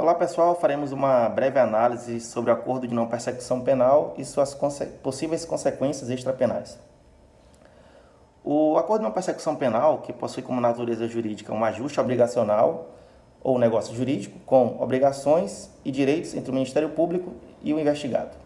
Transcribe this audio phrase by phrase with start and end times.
[0.00, 4.54] Olá pessoal, faremos uma breve análise sobre o acordo de não persecução penal e suas
[4.54, 6.78] conse possíveis consequências extrapenais.
[8.42, 12.92] O acordo de não persecução penal, que possui como natureza jurídica um ajuste obrigacional
[13.42, 18.38] ou negócio jurídico com obrigações e direitos entre o Ministério Público e o investigado.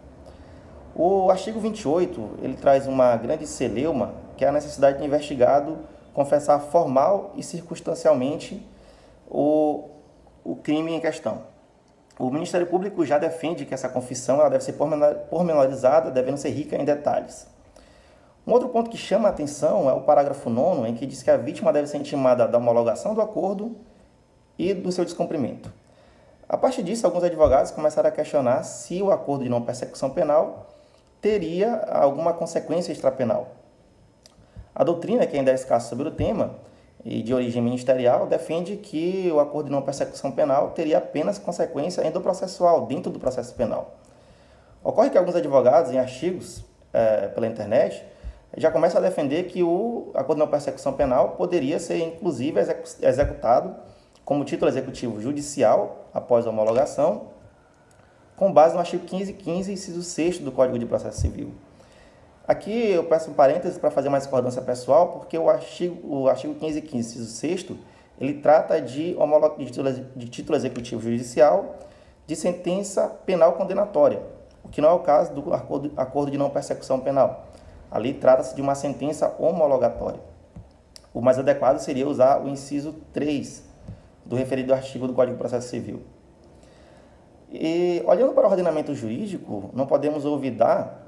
[0.93, 5.79] O artigo 28, ele traz uma grande celeuma, que é a necessidade do investigado
[6.13, 8.61] confessar formal e circunstancialmente
[9.31, 9.94] o
[10.45, 11.43] o crime em questão.
[12.19, 16.77] O Ministério Público já defende que essa confissão ela deve ser pormenorizada, devendo ser rica
[16.77, 17.49] em detalhes.
[18.47, 21.31] Um outro ponto que chama a atenção é o parágrafo 9, em que diz que
[21.31, 23.75] a vítima deve ser intimada da homologação do acordo
[24.59, 25.73] e do seu descumprimento.
[26.47, 30.69] A partir disso, alguns advogados começaram a questionar se o acordo de não persecução penal
[31.21, 33.49] teria alguma consequência extrapenal.
[34.75, 36.55] A doutrina, que ainda é escassa sobre o tema,
[37.05, 42.07] e de origem ministerial defende que o acordo de não persecução penal teria apenas consequência
[42.07, 43.97] endoprocessual, dentro do processo penal.
[44.83, 48.05] Ocorre que alguns advogados, em artigos é, pela internet,
[48.57, 52.61] já começam a defender que o acordo de não persecução penal poderia ser, inclusive,
[53.03, 53.75] executado
[54.25, 57.29] como título executivo judicial após a homologação,
[58.37, 61.53] com base no artigo 1515, inciso 6 do Código de Processo Civil.
[62.47, 66.53] Aqui eu peço um parênteses para fazer uma discordância pessoal, porque o artigo, o artigo
[66.53, 67.67] 1515, inciso 6
[68.21, 69.17] ele trata de,
[69.59, 71.77] de, título, de título executivo judicial
[72.27, 74.23] de sentença penal condenatória,
[74.63, 77.47] o que não é o caso do acordo, acordo de não persecução penal.
[77.91, 80.21] Ali trata-se de uma sentença homologatória.
[81.13, 83.63] O mais adequado seria usar o inciso 3
[84.25, 86.03] do referido artigo do Código de Processo Civil.
[87.51, 91.05] E olhando para o ordenamento jurídico, não podemos olvidar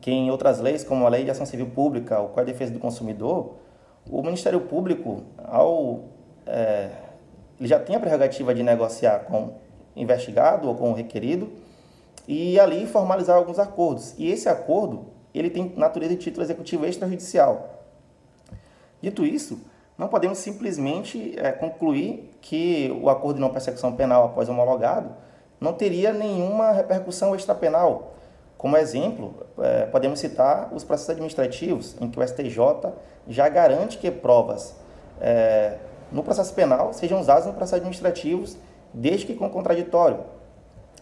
[0.00, 2.72] que em outras leis, como a Lei de Ação Civil Pública, o Código de Defesa
[2.72, 3.54] do Consumidor,
[4.10, 6.04] o Ministério Público, ao,
[6.46, 6.90] é,
[7.58, 9.54] ele já tem a prerrogativa de negociar com
[9.94, 11.50] investigado ou com o requerido
[12.26, 14.14] e ali formalizar alguns acordos.
[14.18, 17.84] E esse acordo, ele tem natureza de título executivo extrajudicial.
[19.00, 19.60] Dito isso,
[19.98, 25.10] não podemos simplesmente é, concluir que o acordo de não persecução penal após homologado
[25.60, 28.14] não teria nenhuma repercussão extrapenal,
[28.62, 32.92] como exemplo, é, podemos citar os processos administrativos, em que o STJ
[33.26, 34.76] já garante que provas
[35.20, 35.78] é,
[36.12, 38.46] no processo penal sejam usadas no processo administrativo,
[38.94, 40.20] desde que com contraditório.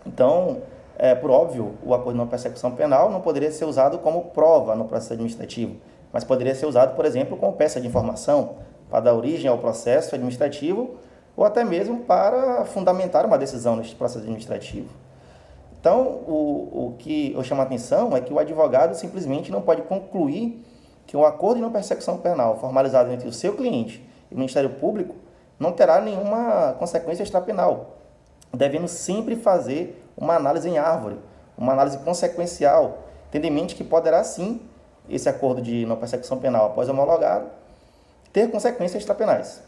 [0.06, 0.62] Então,
[0.96, 4.74] é, por óbvio, o acordo de não persecução penal não poderia ser usado como prova
[4.74, 5.76] no processo administrativo,
[6.10, 8.54] mas poderia ser usado, por exemplo, como peça de informação
[8.88, 10.94] para dar origem ao processo administrativo
[11.36, 14.88] ou até mesmo para fundamentar uma decisão neste processo administrativo.
[15.80, 19.80] Então, o, o que eu chamo a atenção é que o advogado simplesmente não pode
[19.82, 20.62] concluir
[21.06, 24.68] que o acordo de não persecução penal formalizado entre o seu cliente e o Ministério
[24.68, 25.14] Público
[25.58, 27.96] não terá nenhuma consequência extrapenal,
[28.52, 31.16] devendo sempre fazer uma análise em árvore,
[31.56, 32.98] uma análise consequencial,
[33.30, 34.60] tendo em mente que poderá sim
[35.08, 37.46] esse acordo de não persecução penal após homologado
[38.32, 39.62] ter consequências extrapenais.